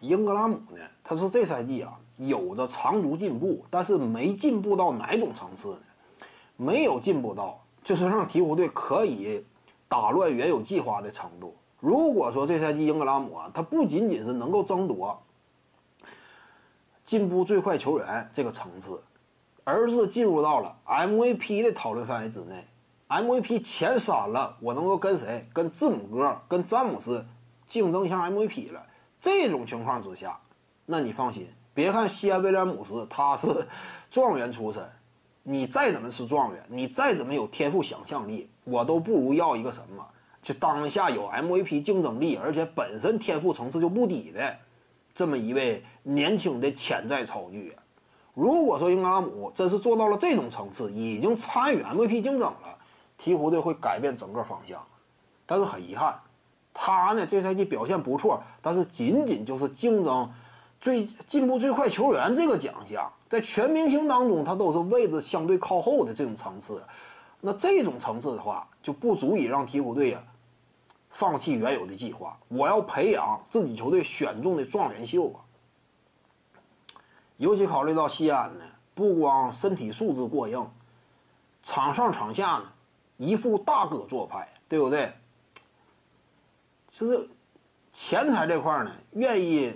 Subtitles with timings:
[0.00, 5.78] 英格拉姆呢，他说这赛季啊有着长足进步，但是没进步到哪种层次呢？
[6.56, 9.44] 没有进步到就是让鹈鹕队可以
[9.88, 11.54] 打乱原有计划的程度。
[11.80, 15.22] 如果说这赛季英格拉姆啊，他不仅仅是能够争夺
[17.04, 19.00] 进步最快球员这个层次，
[19.64, 22.64] 而是进入到了 MVP 的讨论范围之内。
[23.08, 25.48] MVP 前三了，我能够跟谁？
[25.54, 27.24] 跟字母哥、跟詹姆斯
[27.66, 28.84] 竞争一下 MVP 了。
[29.20, 30.38] 这种情况之下，
[30.86, 33.66] 那你放心，别看西安威廉姆斯他是
[34.10, 34.82] 状元出身，
[35.42, 40.06] 你再怎么是状元，你再怎么有天赋想象力，我都不如要一个什么，
[40.42, 44.56] 就当下有 MVP 竞争力，而且本身天赋层次就不低的
[45.14, 47.76] 这么一位年轻的潜在超巨。
[48.34, 52.78] 如果说英格拉姆真是做到了这种层次，已经参与 MVP 竞争了。
[53.20, 54.80] 鹈鹕队会改变整个方向，
[55.44, 56.16] 但是很遗憾，
[56.80, 60.30] 他呢这赛季表现不错，但是仅仅就是竞争
[60.80, 66.80] 最进步最快球员这个奖项，在全明星当中他都是位置相对靠后的这种层次，
[67.40, 70.22] 那这种层次的话就不足以让鹈鹕队呀
[71.10, 72.38] 放弃原有的计划。
[72.46, 75.42] 我要培养自己球队选中的状元秀啊！
[77.38, 80.70] 尤其考虑到西安呢，不光身体素质过硬，
[81.64, 82.72] 场上场下呢。
[83.16, 85.12] 一副大哥做派，对不对？
[86.98, 87.28] 就是
[87.92, 89.72] 钱财这块呢，愿意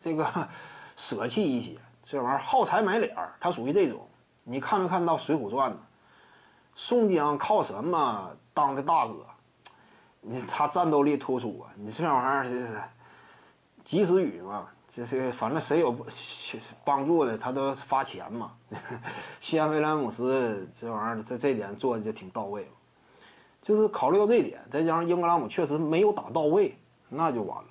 [0.00, 0.48] 这个
[0.94, 4.06] 舍弃一些，这玩意儿好财买脸儿，他属于这种。
[4.44, 5.80] 你看没看到《水浒传》呢？
[6.76, 9.26] 宋江靠什么当的大哥？
[10.20, 11.74] 你他战斗力突出啊！
[11.76, 12.80] 你这玩意儿就是
[13.82, 14.68] 及时雨嘛。
[14.86, 15.94] 就是反正谁有
[16.84, 18.52] 帮助的，他都发钱嘛。
[19.40, 22.70] 西安威廉姆斯这玩意儿，在这点做的就挺到位。
[23.66, 26.78] 就是考虑到这点，再加上英格拉姆确实没有打到位，
[27.08, 27.70] 那就完了。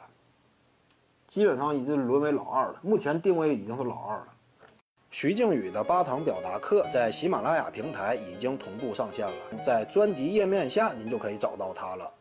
[1.26, 2.80] 基本上已经沦为老二了。
[2.82, 4.28] 目前定位已经是老二了。
[5.10, 12.12] 徐静宇的八堂表达课在喜马拉雅平台已经同步上线了，在专辑页面下您就可以找到它了。